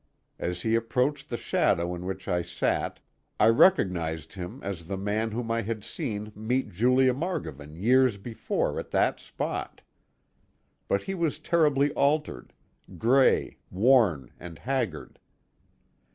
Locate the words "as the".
4.63-4.97